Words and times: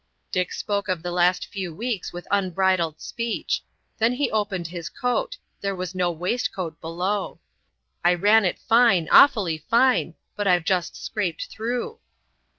Dick 0.31 0.51
spoke 0.51 0.87
of 0.87 1.03
the 1.03 1.11
last 1.11 1.45
few 1.45 1.71
weeks 1.75 2.11
with 2.11 2.27
unbridled 2.31 2.99
speech. 2.99 3.61
Then 3.99 4.13
he 4.13 4.31
opened 4.31 4.65
his 4.69 4.89
coat; 4.89 5.37
there 5.61 5.75
was 5.75 5.93
no 5.93 6.09
waistcoat 6.09 6.81
below. 6.81 7.39
"I 8.03 8.15
ran 8.15 8.43
it 8.43 8.57
fine, 8.57 9.07
awfully 9.11 9.59
fine, 9.59 10.15
but 10.35 10.47
I've 10.47 10.65
just 10.65 10.95
scraped 10.95 11.49
through." 11.51 11.99